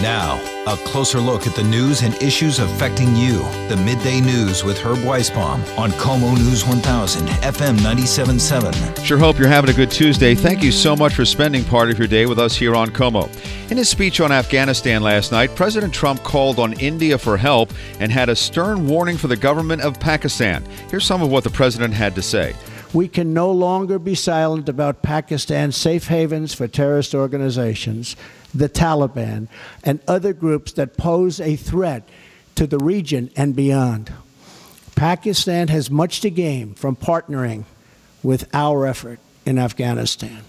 Now, 0.00 0.38
a 0.66 0.76
closer 0.76 1.20
look 1.20 1.46
at 1.46 1.54
the 1.54 1.62
news 1.62 2.02
and 2.02 2.14
issues 2.22 2.58
affecting 2.58 3.16
you. 3.16 3.38
The 3.68 3.80
Midday 3.82 4.20
News 4.20 4.62
with 4.62 4.76
Herb 4.78 4.98
Weisbaum 4.98 5.78
on 5.78 5.90
KOMO 5.92 6.36
News 6.36 6.66
1000, 6.66 7.26
FM 7.26 7.78
97.7. 7.78 9.02
Sure 9.02 9.16
hope 9.16 9.38
you're 9.38 9.48
having 9.48 9.70
a 9.70 9.72
good 9.72 9.90
Tuesday. 9.90 10.34
Thank 10.34 10.62
you 10.62 10.70
so 10.70 10.96
much 10.96 11.14
for 11.14 11.24
spending 11.24 11.64
part 11.64 11.90
of 11.90 11.98
your 11.98 12.08
day 12.08 12.26
with 12.26 12.38
us 12.38 12.54
here 12.54 12.76
on 12.76 12.90
KOMO. 12.90 13.26
In 13.70 13.78
his 13.78 13.88
speech 13.88 14.20
on 14.20 14.32
Afghanistan 14.32 15.02
last 15.02 15.32
night, 15.32 15.54
President 15.54 15.94
Trump 15.94 16.22
called 16.22 16.58
on 16.58 16.74
India 16.74 17.16
for 17.16 17.38
help 17.38 17.72
and 17.98 18.12
had 18.12 18.28
a 18.28 18.36
stern 18.36 18.86
warning 18.86 19.16
for 19.16 19.28
the 19.28 19.36
government 19.36 19.80
of 19.80 19.98
Pakistan. 19.98 20.62
Here's 20.90 21.06
some 21.06 21.22
of 21.22 21.30
what 21.30 21.42
the 21.42 21.50
president 21.50 21.94
had 21.94 22.14
to 22.16 22.22
say. 22.22 22.54
We 22.92 23.08
can 23.08 23.34
no 23.34 23.50
longer 23.50 23.98
be 23.98 24.14
silent 24.14 24.68
about 24.68 25.02
Pakistan's 25.02 25.76
safe 25.76 26.06
havens 26.06 26.54
for 26.54 26.68
terrorist 26.68 27.14
organizations 27.14 28.14
the 28.58 28.68
Taliban, 28.68 29.48
and 29.84 30.00
other 30.08 30.32
groups 30.32 30.72
that 30.72 30.96
pose 30.96 31.40
a 31.40 31.56
threat 31.56 32.08
to 32.54 32.66
the 32.66 32.78
region 32.78 33.30
and 33.36 33.54
beyond. 33.54 34.12
Pakistan 34.94 35.68
has 35.68 35.90
much 35.90 36.20
to 36.22 36.30
gain 36.30 36.74
from 36.74 36.96
partnering 36.96 37.64
with 38.22 38.48
our 38.54 38.86
effort 38.86 39.18
in 39.44 39.58
Afghanistan. 39.58 40.42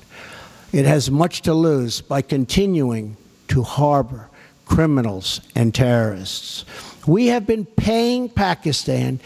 It 0.71 0.85
has 0.85 1.11
much 1.11 1.41
to 1.43 1.53
lose 1.53 2.01
by 2.01 2.21
continuing 2.21 3.17
to 3.49 3.63
harbor 3.63 4.29
criminals 4.65 5.41
and 5.55 5.73
terrorists. 5.73 6.65
We 7.05 7.27
have 7.27 7.47
been 7.47 7.65
paying 7.65 8.29
Pakistan 8.29 9.19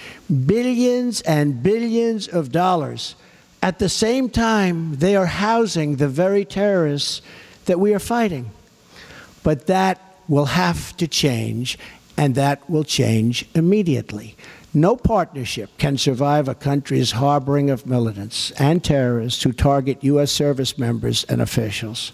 billions 0.45 1.21
and 1.21 1.63
billions 1.63 2.27
of 2.27 2.51
dollars. 2.51 3.15
At 3.63 3.79
the 3.79 3.89
same 3.89 4.29
time, 4.29 4.97
they 4.97 5.15
are 5.15 5.25
housing 5.25 5.95
the 5.95 6.07
very 6.07 6.45
terrorists 6.45 7.21
that 7.65 7.79
we 7.79 7.93
are 7.93 7.99
fighting. 7.99 8.51
But 9.43 9.67
that 9.67 9.99
will 10.27 10.45
have 10.45 10.95
to 10.97 11.07
change, 11.07 11.77
and 12.17 12.35
that 12.35 12.69
will 12.69 12.83
change 12.83 13.47
immediately. 13.53 14.35
No 14.73 14.95
partnership 14.95 15.69
can 15.77 15.97
survive 15.97 16.47
a 16.47 16.55
country's 16.55 17.11
harboring 17.11 17.69
of 17.69 17.85
militants 17.85 18.51
and 18.51 18.81
terrorists 18.81 19.43
who 19.43 19.51
target 19.51 20.03
U.S. 20.03 20.31
service 20.31 20.77
members 20.77 21.25
and 21.25 21.41
officials. 21.41 22.13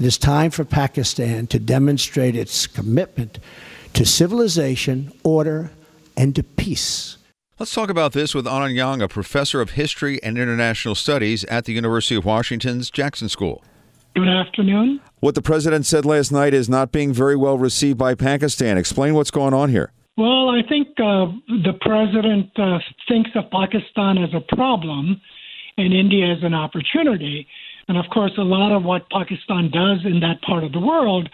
It 0.00 0.06
is 0.06 0.16
time 0.16 0.50
for 0.50 0.64
Pakistan 0.64 1.46
to 1.48 1.58
demonstrate 1.58 2.34
its 2.34 2.66
commitment 2.66 3.38
to 3.92 4.06
civilization, 4.06 5.12
order, 5.22 5.70
and 6.16 6.34
to 6.34 6.42
peace. 6.42 7.18
Let's 7.58 7.74
talk 7.74 7.90
about 7.90 8.12
this 8.12 8.34
with 8.34 8.46
Anand 8.46 8.74
Yang, 8.74 9.02
a 9.02 9.08
professor 9.08 9.60
of 9.60 9.72
history 9.72 10.20
and 10.22 10.38
international 10.38 10.94
studies 10.94 11.44
at 11.44 11.66
the 11.66 11.72
University 11.74 12.16
of 12.16 12.24
Washington's 12.24 12.90
Jackson 12.90 13.28
School. 13.28 13.62
Good 14.14 14.28
afternoon. 14.28 15.00
What 15.20 15.34
the 15.34 15.42
president 15.42 15.86
said 15.86 16.04
last 16.04 16.30
night 16.32 16.52
is 16.52 16.68
not 16.68 16.92
being 16.92 17.12
very 17.12 17.36
well 17.36 17.56
received 17.56 17.98
by 17.98 18.14
Pakistan. 18.14 18.76
Explain 18.76 19.14
what's 19.14 19.30
going 19.30 19.54
on 19.54 19.70
here. 19.70 19.92
Well, 20.18 20.50
I 20.50 20.60
think 20.68 20.88
uh, 20.98 21.32
the 21.48 21.72
president 21.80 22.50
uh, 22.58 22.78
thinks 23.08 23.30
of 23.34 23.50
Pakistan 23.50 24.18
as 24.18 24.28
a 24.34 24.54
problem 24.54 25.20
and 25.78 25.94
India 25.94 26.30
as 26.30 26.42
an 26.42 26.52
opportunity. 26.52 27.46
And 27.88 27.96
of 27.96 28.04
course, 28.12 28.32
a 28.36 28.42
lot 28.42 28.76
of 28.76 28.84
what 28.84 29.08
Pakistan 29.10 29.70
does 29.70 30.04
in 30.04 30.20
that 30.20 30.42
part 30.42 30.64
of 30.64 30.72
the 30.72 30.80
world 30.80 31.30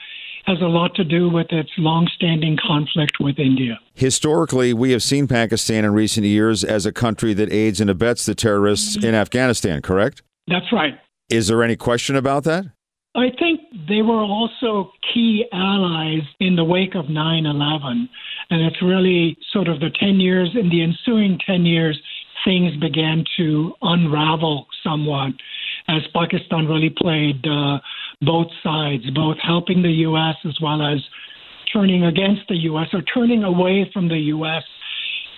has 0.47 0.61
a 0.63 0.67
lot 0.67 0.95
to 0.95 1.05
do 1.05 1.29
with 1.29 1.49
its 1.51 1.71
long-standing 1.77 2.57
conflict 2.67 3.21
with 3.21 3.39
India. 3.39 3.79
Historically, 3.95 4.73
we 4.73 4.93
have 4.93 5.03
seen 5.03 5.27
Pakistan 5.27 5.85
in 5.85 5.93
recent 5.93 6.25
years 6.25 6.65
as 6.65 6.87
a 6.87 6.93
country 6.93 7.35
that 7.35 7.53
aids 7.53 7.81
and 7.81 7.91
abets 7.91 8.25
the 8.25 8.35
terrorists 8.35 8.97
in 8.97 9.15
Afghanistan, 9.15 9.83
correct? 9.83 10.23
That's 10.47 10.73
right. 10.73 10.99
Is 11.29 11.49
there 11.49 11.63
any 11.63 11.77
question 11.77 12.17
about 12.17 12.45
that? 12.45 12.65
I 13.15 13.31
think 13.39 13.61
they 13.89 14.03
were 14.03 14.23
also 14.23 14.93
key 15.13 15.45
allies 15.53 16.23
in 16.41 16.57
the 16.57 16.65
wake 16.65 16.95
of 16.95 17.09
9 17.09 17.47
11. 17.47 18.09
And 18.51 18.63
it's 18.63 18.81
really 18.83 19.37
sort 19.53 19.69
of 19.69 19.81
the 19.81 19.91
10 19.99 20.21
years, 20.21 20.51
in 20.55 20.69
the 20.71 20.83
ensuing 20.83 21.39
10 21.47 21.67
years, 21.67 22.01
things 22.45 22.75
began 22.77 23.25
to 23.37 23.75
unravel 23.83 24.67
somewhat 24.83 25.33
as 25.89 26.03
Pakistan 26.15 26.67
really 26.67 26.91
played 26.91 27.45
uh, 27.47 27.79
both 28.23 28.49
sides, 28.63 29.09
both 29.11 29.37
helping 29.43 29.83
the 29.83 29.91
U.S. 30.09 30.37
as 30.45 30.57
well 30.63 30.83
as 30.83 30.99
turning 31.73 32.05
against 32.05 32.43
the 32.49 32.57
U.S. 32.57 32.89
or 32.93 33.03
turning 33.03 33.45
away 33.45 33.91
from 33.93 34.09
the 34.09 34.19
U.S. 34.19 34.63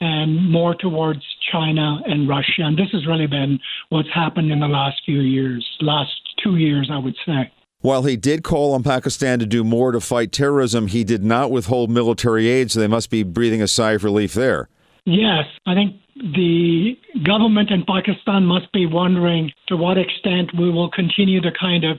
and 0.00 0.50
more 0.50 0.74
towards 0.74 1.22
China 1.50 2.00
and 2.06 2.28
Russia. 2.28 2.62
And 2.62 2.78
this 2.78 2.88
has 2.92 3.06
really 3.06 3.26
been 3.26 3.58
what's 3.88 4.12
happened 4.14 4.50
in 4.50 4.60
the 4.60 4.68
last 4.68 5.00
few 5.04 5.20
years, 5.20 5.66
last 5.80 6.12
two 6.42 6.56
years, 6.56 6.90
I 6.92 6.98
would 6.98 7.16
say. 7.26 7.50
While 7.82 8.02
he 8.02 8.16
did 8.16 8.44
call 8.44 8.74
on 8.74 8.82
Pakistan 8.82 9.38
to 9.38 9.46
do 9.46 9.64
more 9.64 9.92
to 9.92 10.00
fight 10.00 10.32
terrorism, 10.32 10.88
he 10.88 11.02
did 11.02 11.24
not 11.24 11.50
withhold 11.50 11.90
military 11.90 12.48
aid, 12.48 12.70
so 12.70 12.78
they 12.78 12.86
must 12.86 13.08
be 13.08 13.22
breathing 13.22 13.62
a 13.62 13.68
sigh 13.68 13.92
of 13.92 14.04
relief 14.04 14.34
there. 14.34 14.68
Yes, 15.06 15.46
I 15.66 15.74
think 15.74 15.96
the 16.14 16.98
government 17.24 17.70
in 17.70 17.84
Pakistan 17.84 18.44
must 18.44 18.70
be 18.72 18.84
wondering 18.84 19.50
to 19.68 19.76
what 19.76 19.96
extent 19.96 20.50
we 20.58 20.70
will 20.70 20.90
continue 20.90 21.40
the 21.40 21.52
kind 21.58 21.84
of 21.84 21.98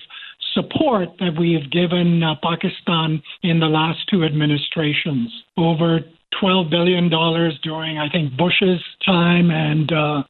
support 0.54 1.10
that 1.20 1.36
we 1.40 1.54
have 1.54 1.72
given 1.72 2.22
uh, 2.22 2.36
Pakistan 2.44 3.22
in 3.42 3.60
the 3.60 3.66
last 3.66 4.00
two 4.10 4.24
administrations. 4.24 5.32
Over 5.58 6.02
$12 6.42 6.70
billion 6.70 7.10
during, 7.10 7.98
I 7.98 8.10
think, 8.10 8.36
Bush's 8.36 8.82
time 9.06 9.52
and 9.52 9.90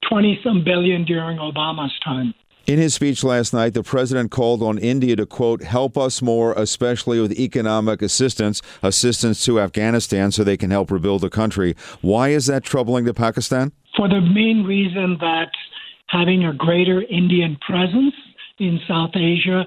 20 0.09 0.39
uh, 0.39 0.43
some 0.43 0.63
billion 0.63 1.05
during 1.05 1.37
Obama's 1.37 1.97
time. 2.03 2.33
In 2.67 2.77
his 2.77 2.93
speech 2.93 3.23
last 3.23 3.53
night, 3.53 3.73
the 3.73 3.81
president 3.81 4.29
called 4.29 4.61
on 4.61 4.77
India 4.77 5.15
to, 5.15 5.25
quote, 5.25 5.63
help 5.63 5.97
us 5.97 6.21
more, 6.21 6.53
especially 6.53 7.19
with 7.19 7.31
economic 7.33 8.01
assistance, 8.01 8.61
assistance 8.83 9.43
to 9.45 9.59
Afghanistan 9.59 10.31
so 10.31 10.43
they 10.43 10.57
can 10.57 10.69
help 10.69 10.91
rebuild 10.91 11.21
the 11.21 11.29
country. 11.29 11.75
Why 12.01 12.29
is 12.29 12.45
that 12.45 12.63
troubling 12.63 13.05
to 13.05 13.13
Pakistan? 13.13 13.71
For 13.97 14.07
the 14.07 14.21
main 14.21 14.63
reason 14.63 15.17
that 15.19 15.49
having 16.07 16.45
a 16.45 16.53
greater 16.53 17.01
Indian 17.01 17.57
presence 17.65 18.13
in 18.59 18.79
South 18.87 19.15
Asia 19.15 19.65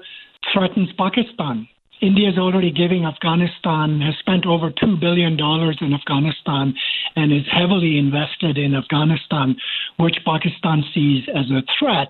threatens 0.53 0.89
Pakistan. 0.97 1.67
India 2.01 2.29
is 2.29 2.37
already 2.37 2.71
giving 2.71 3.05
Afghanistan, 3.05 4.01
has 4.01 4.15
spent 4.19 4.45
over 4.45 4.69
$2 4.69 4.99
billion 4.99 5.33
in 5.33 5.93
Afghanistan 5.93 6.73
and 7.15 7.31
is 7.31 7.45
heavily 7.51 7.97
invested 7.97 8.57
in 8.57 8.75
Afghanistan, 8.75 9.55
which 9.97 10.17
Pakistan 10.25 10.83
sees 10.93 11.23
as 11.33 11.49
a 11.51 11.63
threat 11.79 12.09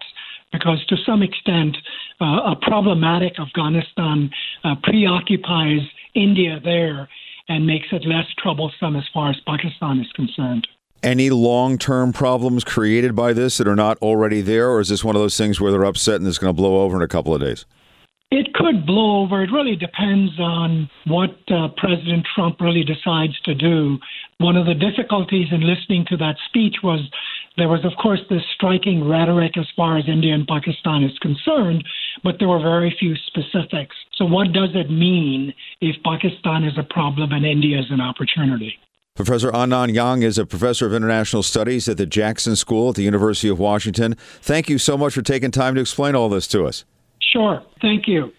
because 0.52 0.86
to 0.88 0.96
some 1.06 1.22
extent, 1.22 1.78
uh, 2.22 2.54
a 2.54 2.56
problematic 2.62 3.40
Afghanistan 3.40 4.30
uh, 4.64 4.76
preoccupies 4.84 5.82
India 6.14 6.60
there 6.64 7.10
and 7.50 7.68
makes 7.68 7.88
it 7.92 8.06
less 8.06 8.26
troublesome 8.38 8.96
as 8.96 9.04
far 9.14 9.30
as 9.30 9.36
Pakistan 9.46 10.00
is 10.00 10.12
concerned. 10.14 10.68
Any 11.04 11.30
long 11.30 11.78
term 11.78 12.14
problems 12.14 12.64
created 12.64 13.16
by 13.16 13.34
this 13.34 13.58
that 13.58 13.68
are 13.68 13.76
not 13.76 13.98
already 14.00 14.42
there, 14.42 14.70
or 14.70 14.80
is 14.80 14.90
this 14.90 15.04
one 15.04 15.16
of 15.16 15.22
those 15.22 15.38
things 15.38 15.62
where 15.62 15.72
they're 15.72 15.86
upset 15.86 16.16
and 16.16 16.28
it's 16.28 16.38
going 16.38 16.50
to 16.50 16.60
blow 16.60 16.82
over 16.82 16.96
in 16.96 17.04
a 17.04 17.08
couple 17.08 17.36
of 17.36 17.42
days? 17.42 17.66
It 18.32 18.54
could 18.54 18.86
blow 18.86 19.22
over. 19.24 19.44
It 19.44 19.52
really 19.52 19.76
depends 19.76 20.32
on 20.40 20.90
what 21.06 21.38
uh, 21.50 21.70
President 21.78 22.26
Trump 22.36 22.60
really 22.60 22.84
decides 22.84 23.40
to 23.42 23.54
do. 23.54 23.98
One 24.40 24.58
of 24.58 24.66
the 24.66 24.74
difficulties 24.74 25.48
in 25.52 25.62
listening 25.62 26.06
to 26.10 26.18
that 26.18 26.36
speech 26.50 26.78
was 26.84 27.00
there 27.58 27.70
was, 27.70 27.86
of 27.86 27.94
course, 28.02 28.20
this 28.30 28.42
striking 28.56 29.08
rhetoric 29.08 29.58
as 29.58 29.68
far 29.76 29.98
as 29.98 30.06
India 30.08 30.34
and 30.34 30.48
Pakistan 30.48 31.04
is 31.04 31.18
concerned, 31.20 31.86
but 32.24 32.36
there 32.40 32.50
were 32.50 32.60
very 32.60 32.94
few 33.00 33.16
specifics. 33.28 33.96
So, 34.16 34.26
what 34.26 34.52
does 34.52 34.72
it 34.74 34.90
mean 34.90 35.54
if 35.80 35.96
Pakistan 36.04 36.64
is 36.64 36.78
a 36.78 36.84
problem 36.84 37.32
and 37.32 37.46
India 37.46 37.80
is 37.80 37.86
an 37.90 38.02
opportunity? 38.02 38.78
Professor 39.16 39.50
Anand 39.52 39.94
Yang 39.94 40.24
is 40.24 40.38
a 40.38 40.46
professor 40.46 40.86
of 40.86 40.94
international 40.94 41.44
studies 41.44 41.88
at 41.88 41.96
the 41.96 42.06
Jackson 42.06 42.58
School 42.58 42.90
at 42.90 42.96
the 42.96 43.04
University 43.04 43.48
of 43.48 43.60
Washington. 43.60 44.16
Thank 44.42 44.68
you 44.68 44.78
so 44.78 44.98
much 44.98 45.14
for 45.14 45.22
taking 45.22 45.52
time 45.52 45.76
to 45.76 45.82
explain 45.82 46.16
all 46.16 46.28
this 46.28 46.48
to 46.48 46.66
us. 46.66 46.84
Sure. 47.32 47.62
Thank 47.82 48.08
you. 48.08 48.32